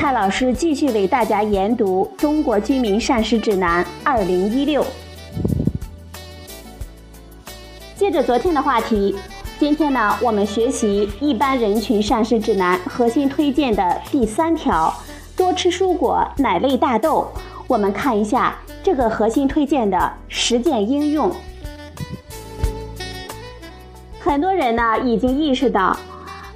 [0.00, 4.80] 蔡老师继续为大家研读《中国居民膳食指南（二零一六）》。
[7.96, 9.16] 接着昨天的话题，
[9.58, 14.94] 今天呢，我们学习一般人群膳食指南核心推荐的第三条：
[15.36, 17.26] 多吃蔬果、奶类、大豆。
[17.66, 21.28] 我们看一下这个核心推荐的实践应用。
[24.20, 25.98] 很多人呢已经意识到，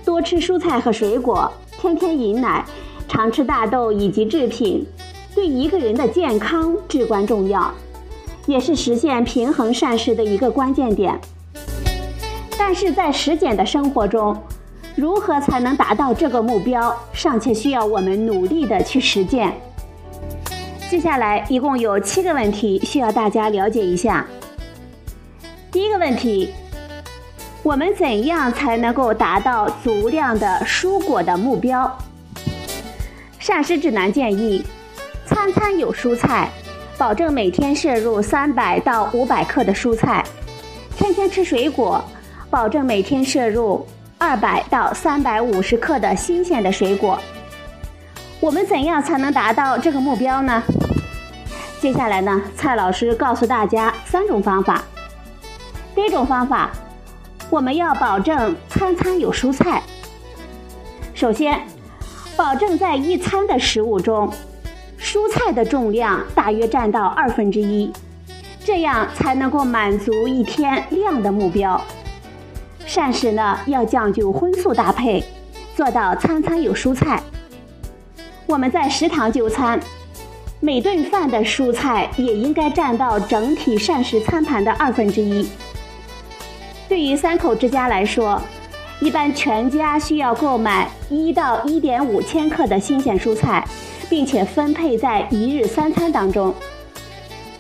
[0.05, 2.65] 多吃蔬菜和水果，天天饮奶，
[3.13, 4.87] 常吃大豆以及制品，
[5.35, 7.71] 对一个人的健康至关重要，
[8.47, 11.21] 也是实现平衡膳食的一个关键点。
[12.57, 14.35] 但是在实践的生活中，
[14.97, 19.53] 如何才能达到这个目标，尚且需要我们努力的去实践。
[20.89, 24.27] 接下来一共有七个问题需要大家了解一下。
[25.71, 26.49] 第一个问题，
[27.63, 31.95] 我们怎样才能够达到足量的蔬果的目标？
[33.43, 34.65] 膳食指南建议，
[35.27, 36.49] 餐餐有蔬菜，
[36.97, 40.23] 保证每天摄入三百到五百克的蔬菜；
[40.97, 42.01] 天天吃水果，
[42.49, 43.85] 保证每天摄入
[44.17, 47.19] 二百到三百五十克的新鲜的水果。
[48.39, 50.63] 我们怎样才能达到这个目标呢？
[51.81, 54.85] 接下来呢，蔡老师告诉大家三种方法。
[55.97, 56.71] 第一种方法，
[57.51, 59.83] 我们要保证餐餐有蔬菜。
[61.13, 61.61] 首先，
[62.37, 64.33] 保证在一餐的食物中，
[64.99, 67.93] 蔬菜的重量大约占到二分之一，
[68.65, 71.81] 这样才能够满足一天量的目标。
[72.87, 75.23] 膳食呢，要讲究荤素搭配，
[75.77, 77.23] 做到餐餐有蔬菜。
[78.47, 79.79] 我们在食堂就餐，
[80.61, 85.49] 每顿饭的蔬菜也应该占到整体膳食餐盘的二分之一。
[86.89, 88.41] 对于三口之家来说，
[89.03, 93.67] 一般全家需要购买一到一点五千克的新鲜蔬菜，
[94.09, 96.55] 并且分配在一日三餐当中。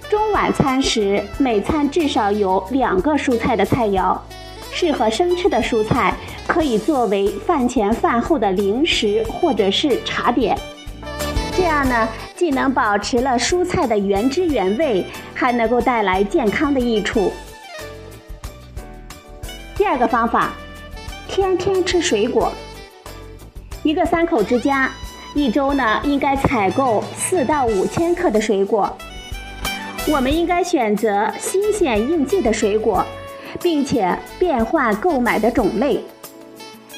[0.08, 4.16] 中晚餐时，每餐至少有两个蔬菜的菜肴。
[4.70, 6.14] 适合生吃的蔬菜
[6.46, 10.56] 可以作为饭前饭后的零食或者是茶点。
[11.56, 15.04] 这样呢，既能保持了蔬菜的原汁原味，
[15.34, 17.32] 还能够带来健康的益处。
[19.76, 20.52] 第二个方法，
[21.32, 22.52] 天天吃水果。
[23.82, 24.92] 一个三口之家，
[25.34, 28.94] 一周呢应该采购四到五千克的水果。
[30.08, 33.02] 我们应该选择新鲜应季的水果，
[33.62, 36.04] 并且变换购买的种类。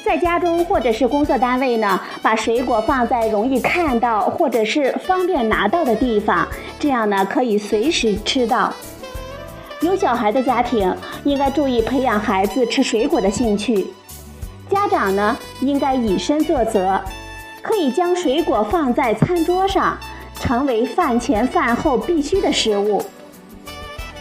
[0.04, 6.48] 在家中或者是工作单位呢，把水果放在容易看到或者是方便拿到的地方，
[6.80, 8.74] 这样呢可以随时吃到。
[9.80, 13.86] 有小孩的家庭应该注意培养孩子吃水果的兴趣，
[14.74, 17.00] 家长呢应该以身作则，
[17.62, 19.96] 可以将水果放在餐桌上，
[20.34, 23.00] 成为饭前饭后必须的食物。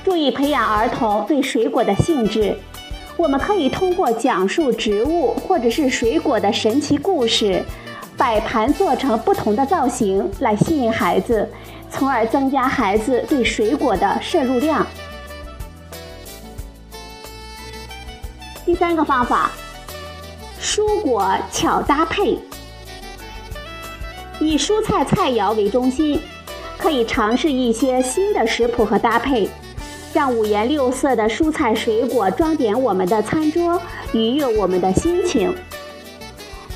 [0.05, 2.55] 注意培养儿童对水果的兴致。
[3.17, 7.63] 我们可以通过讲述植物或者是水果的神奇故事，
[8.15, 11.49] 摆盘做成不同的造型来吸引孩子，
[11.89, 14.85] 从而增加孩子对水果的摄入量。
[18.65, 19.51] 第三个方法，
[20.63, 22.39] 蔬果巧搭配，
[24.39, 26.21] 以蔬菜菜肴为中心，
[26.77, 29.49] 可以尝试一些新的食谱和搭配。
[30.13, 33.81] 让五颜六色的蔬菜水果装点我们的餐桌，
[34.13, 35.53] 愉悦我们的心情。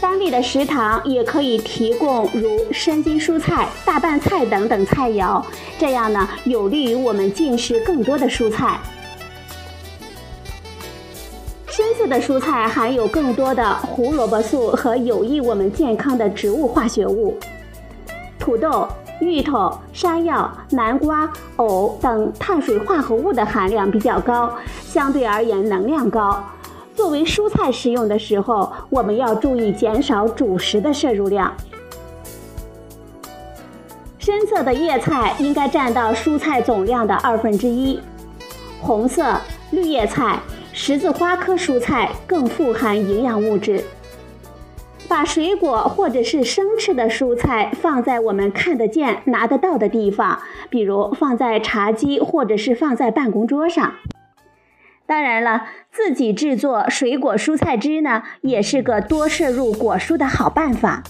[0.02, 5.42] 当地的食堂也可以提供如生津蔬菜、大拌菜等等菜肴，
[5.80, 8.78] 这样呢有利于我们进食更多的蔬菜。
[11.78, 17.38] 深色的蔬菜含有更多的胡萝卜素和有益我们健康的植物化学物，
[18.40, 18.88] 土豆。
[19.20, 24.52] 芋头、山药、南瓜、藕等碳水化合物的含量比较高，
[24.82, 26.44] 相对而言能量高。
[26.96, 31.52] 作为蔬菜食用的时候，我们要注意减少主食的摄入量。
[34.18, 38.00] 深色的叶菜应该占到蔬菜总量的二分之一。
[38.82, 39.36] 红色、
[39.72, 40.40] 绿叶菜、
[40.80, 43.84] 十字花科蔬菜更富含营养物质。
[45.10, 50.40] 把水果或者是生吃的蔬菜放在我们看得见、拿得到的地方，
[50.70, 53.96] 比如放在茶几或者是放在办公桌上。
[55.08, 61.02] 当然了，自己制作水果蔬菜汁呢，也是个多摄入果蔬的好办法。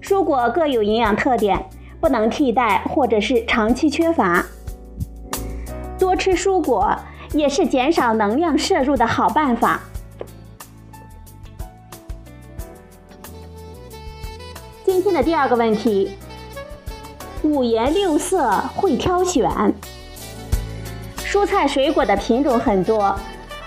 [0.00, 1.66] 蔬果各有营养特点，
[2.00, 4.46] 不能替代或者是长期缺乏。
[5.98, 6.96] 多吃蔬果
[7.36, 9.80] 也是减少能量摄入的好办法。
[14.84, 16.12] 今天的第二个问题：
[17.42, 19.50] 五颜六色会挑选。
[21.18, 23.14] 蔬菜水果的品种很多，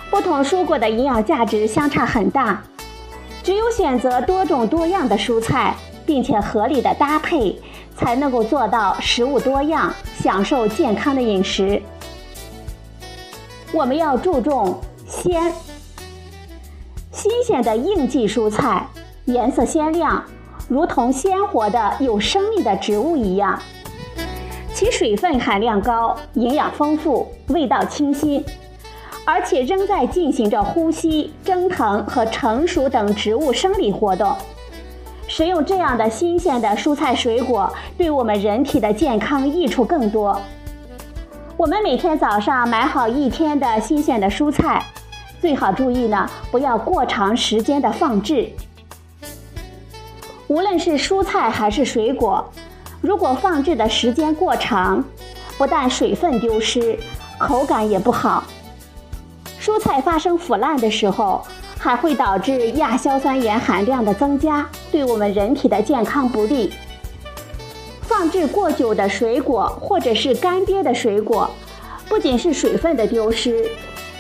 [0.10, 2.64] 不同蔬果的营养价值相差很大。
[3.44, 5.76] 只有选择多种多样的蔬菜，
[6.06, 7.56] 并且合理的搭配，
[7.96, 11.80] 才能够做到食物多样，享受健康的饮食。
[13.72, 14.76] 我们要注重
[15.08, 15.54] 鲜，
[17.12, 18.88] 新鲜的应季蔬菜，
[19.26, 20.24] 颜色鲜亮，
[20.68, 23.60] 如同鲜活的有生命的植物一样。
[24.74, 28.44] 其水分含量高，营养丰富，味道清新，
[29.24, 34.36] 而且仍在进行着呼吸、蒸腾和成熟等植物生理活动。
[35.28, 40.42] 食用这样的新鲜的蔬菜水果，对我们人体的健康益处更多。
[41.60, 44.82] 我们每天早上买好一天的新鲜的蔬菜，
[45.42, 48.50] 最好注意呢，不要过长时间的放置。
[50.48, 52.50] 无论是蔬菜还是水果。
[53.02, 55.04] 如果放置的时间过长，
[55.58, 56.98] 不但水分丢失，
[57.38, 58.46] 口感也不好。
[59.60, 61.46] 蔬菜发生腐烂的时候，
[61.78, 66.72] 还会导致亚硝酸盐含量的增加，对我们人体的健康不利。
[68.20, 71.50] 放置过久的水果或者是干瘪的水果，
[72.10, 73.66] 不仅是水分的丢失，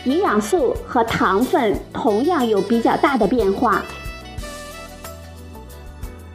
[0.05, 3.83] 营养素和糖分同样有比较大的变化。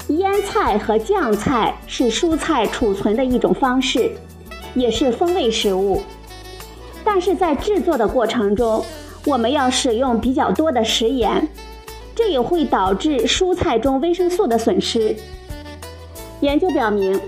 [0.09, 4.11] 腌菜和酱菜是蔬菜储存的一种方式，
[4.75, 6.03] 也是风味食物。
[7.03, 8.85] 但是在制作的过程中，
[9.25, 11.49] 我们要使用比较多的食盐，
[12.15, 15.17] 这也会导致蔬菜中维生素的损失。
[16.41, 17.19] 研究表明，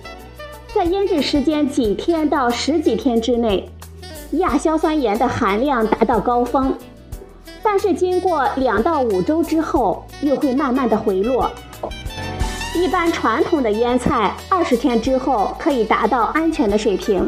[0.77, 3.67] 在腌制时间几天到十几天之内，
[4.33, 6.77] 亚硝酸盐的含量达到高峰，
[7.63, 11.51] 但是经过两到五周之后，又会慢慢的回落。
[12.75, 17.27] 一般传统的腌菜，二十天之后可以达到安全的水平。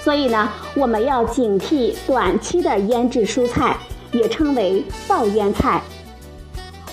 [0.00, 3.76] 所以呢，我们要警惕短期的腌制蔬菜，
[4.12, 5.82] 也称为爆腌菜。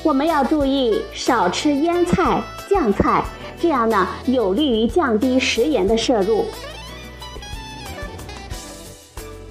[0.02, 3.24] 我们要注意少吃腌菜、酱菜，
[3.60, 6.46] 这样呢有利于降低食盐的摄入。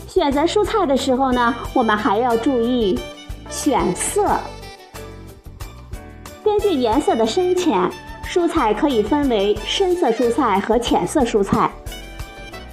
[0.06, 2.98] 选择蔬菜的时候呢，我们还要注意
[3.50, 4.38] 选色，
[6.42, 7.90] 根据颜色的深浅。
[8.28, 11.70] 蔬菜可以分为深色蔬菜和浅色蔬菜。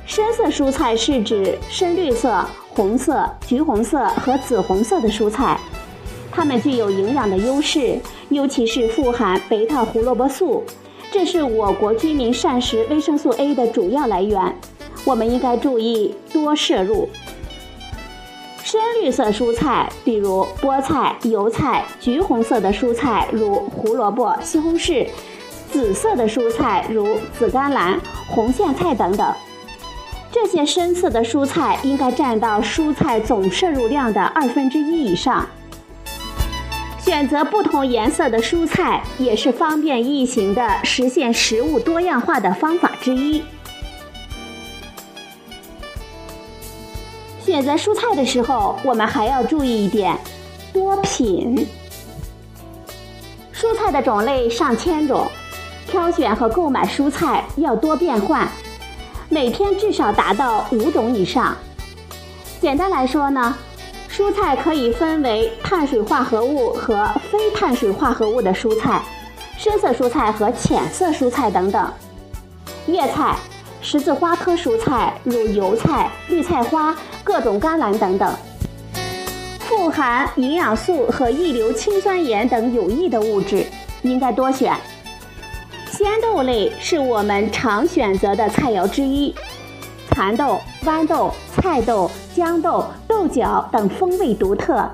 [0.06, 2.44] 深色蔬菜是指深绿色、
[2.74, 5.58] 红色、橘红色和紫红色的蔬菜，
[6.32, 8.00] 它们具有营养的优势，
[8.30, 10.64] 尤其是富含贝塔胡萝卜素，
[11.14, 14.56] 这是我国居民膳食维生素 A 的主要来源，
[15.06, 17.08] 我们应该注意多摄入。
[18.64, 25.08] 深绿色蔬菜，比如菠菜、油菜；橘红色的蔬菜如胡萝卜、西红柿。
[25.72, 29.32] 紫色的蔬菜如紫甘蓝、红苋菜等等，
[30.32, 35.48] 这些深色的蔬菜应该占到蔬菜总摄入量的二分之一以上。
[37.04, 43.44] 选择不同颜色的蔬菜也是方便易行的实现食物多样化的方法之一。
[47.44, 50.18] 选择蔬菜的时候，我们还要注意一点：
[50.72, 51.68] 多品。
[53.54, 55.28] 蔬菜的种类上千种。
[55.86, 58.48] 挑选和购买蔬菜要多变换，
[59.30, 61.56] 每天至少达到五种以上。
[62.60, 63.56] 简单来说呢，
[64.24, 69.04] 蔬菜可以分为碳水化合物和非碳水化合物的蔬菜，
[69.58, 71.92] 深色蔬菜和浅色蔬菜等等。
[72.88, 73.36] 叶菜、
[73.82, 78.34] 十字花科蔬菜如油菜、绿菜花、各种甘蓝等等，
[79.60, 83.66] 富含营养素和异硫氰酸盐等有益的物质，
[84.04, 84.74] 应该多选。
[85.92, 89.36] 鲜豆类是我们常选择的菜肴之一，
[90.14, 94.88] 蚕豆、豌豆、菜豆、豇豆、豆角等风味独特。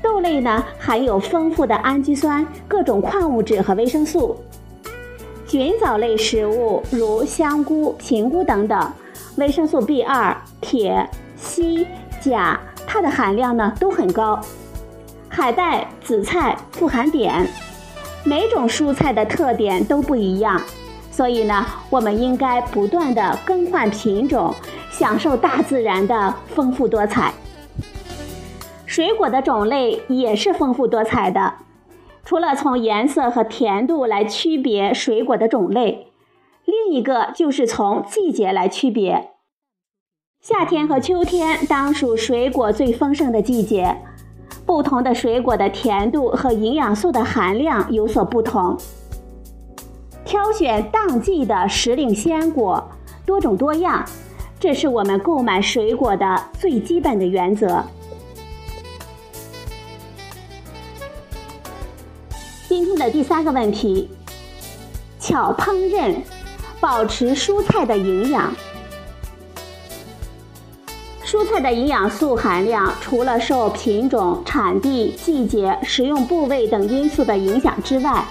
[0.00, 4.36] 豆类呢含有丰富的氨基酸、各种矿物质和维生素。
[5.46, 8.92] 菌藻类食物如香菇、平菇等等，
[9.36, 11.84] 维生素 B2、铁、硒、
[12.20, 14.40] 钾，它的含量呢都很高。
[15.28, 17.46] 海带、紫菜富含碘。
[18.24, 20.62] 每种蔬菜的特点都不一样，
[21.12, 24.52] 所以呢，我们应该不断的更换品种，
[24.90, 27.32] 享受大自然的丰富多彩。
[28.86, 31.54] 水果的种类也是丰富多彩的，
[32.24, 36.08] 除了从颜色和甜度来区别水果的种类，
[36.64, 39.32] 另一个就是从季节来区别。
[40.40, 43.98] 夏天和秋天当属水果最丰盛的季节，
[44.64, 48.78] 不同的水果的甜度和营养素的含量有所不同。
[50.32, 52.82] 挑选当季的时令鲜果，
[53.26, 54.02] 多种多样，
[54.58, 57.84] 这是我们购买水果的最基本的原则。
[62.66, 64.08] 今天的第三个问题：
[65.20, 66.14] 巧烹饪，
[66.80, 68.50] 保持蔬菜的营养。
[71.22, 78.24] 蔬菜的营养素含量除了受品种、产地、季节、食用部位等因素的影响之外，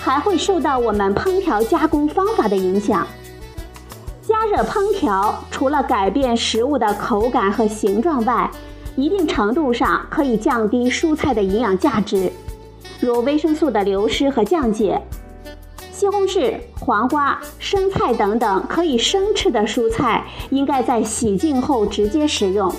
[0.00, 3.06] 还会受到我们烹调加工方法的影响。
[4.22, 8.50] 加热烹调除了改变食物的口感和形状外，
[8.94, 12.30] 一定程度上可以降低蔬菜的营养价值。
[13.00, 15.00] 如维生素的流失和降解，
[15.92, 22.72] 西红柿、黄瓜、生菜等等可以生吃的蔬菜，应该在洗净后直接食用。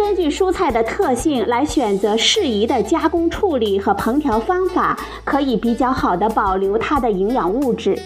[0.00, 8.00] 根据蔬菜的特性来选择适宜的加工处理和烹调方法，可以比较好的保留它的营养物质。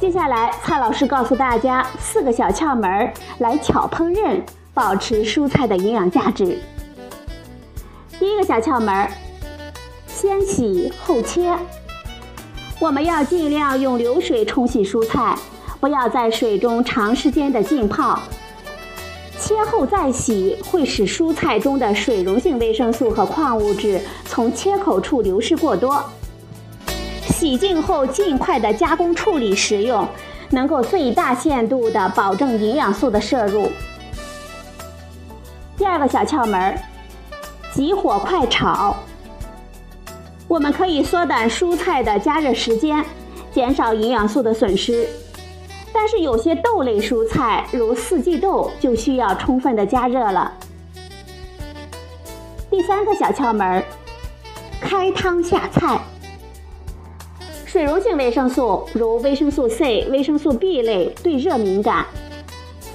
[0.00, 4.42] 接下来，蔡老师告诉大家四个小窍门来巧烹饪，
[4.74, 6.58] 保持蔬菜的营养价值。
[8.18, 9.08] 第一个小窍门
[10.08, 11.56] 先洗后切。
[12.80, 15.36] 我们要尽量用流水冲洗蔬菜，
[15.78, 18.20] 不要在水中长时间的浸泡。
[19.38, 26.02] 切后再洗会使蔬菜中的水溶性维生素和矿物质从切口处流失过多。
[27.28, 30.08] 洗净后尽快的加工处理食用，
[30.50, 33.70] 能够最大限度的保证营养素的摄入。
[35.76, 36.78] 第二个小窍门儿
[37.74, 38.96] 急火快炒，
[40.48, 43.04] 我们可以缩短蔬菜的加热时间，
[43.52, 45.06] 减少营养素的损失。
[45.98, 50.52] 但是有些豆类蔬菜，如四季豆，就需要充分的加热了。
[52.70, 53.82] 第三个小窍门
[54.78, 55.98] 开汤下菜。
[57.64, 62.04] 水溶性维生素如维生素 C、维生素 B 类对热敏感，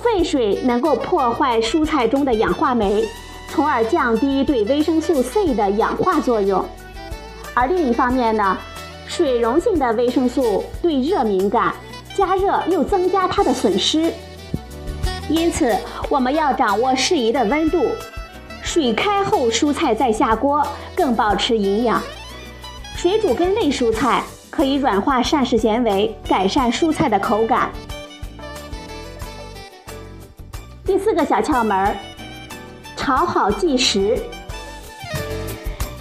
[0.03, 3.03] 沸水能够破坏蔬菜中的氧化酶。
[3.49, 6.63] 从而降低对维生素 C 的氧化作用，
[7.55, 8.55] 而另一方面呢，
[9.07, 11.73] 水溶性的维生素对热敏感，
[12.15, 14.13] 加热又增加它的损失。
[15.29, 15.77] 因此，
[16.09, 17.85] 我们要掌握适宜的温度，
[18.61, 20.65] 水开后蔬菜再下锅，
[20.95, 22.01] 更保持营养。
[22.95, 27.71] 水煮根类蔬菜可以软化膳食纤维，改善蔬菜的口感。
[30.85, 31.95] 第四个小窍门儿。
[32.97, 34.15] 炒好计时，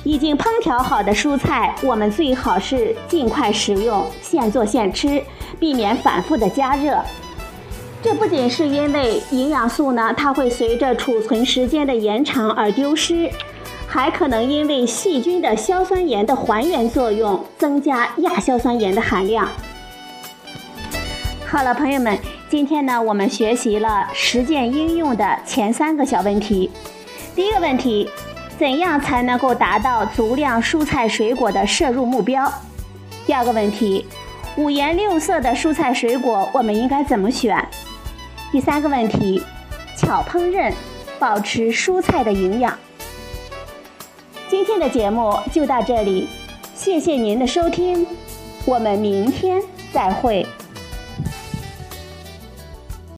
[0.03, 5.23] 已经烹调好的蔬菜，我们最好是尽快食用，现做现吃，
[5.59, 6.99] 避免反复的加热。
[8.03, 13.31] 这不仅是因为营养素呢，它会随着储存时间的延长而丢失，
[13.87, 19.47] 还可能因为细菌的硝酸盐的还原作用，增加亚硝酸盐的含量。
[21.47, 22.19] 好了，朋友们。
[22.49, 26.69] 今天呢，我们学习了实践应用的前三个小问题。
[27.33, 28.11] 第一个问题，
[28.61, 32.53] 怎样才能够达到足量蔬菜水果的摄入目标？
[33.27, 34.05] 第二个问题，
[34.55, 37.67] 五颜六色的蔬菜水果我们应该怎么选？
[38.53, 39.43] 第三个问题，
[39.97, 40.71] 巧烹饪，
[41.19, 42.79] 保持蔬菜的营养。
[44.51, 46.29] 今天的节目就到这里，
[46.75, 48.07] 谢谢您的收听，
[48.67, 50.47] 我们明天再会。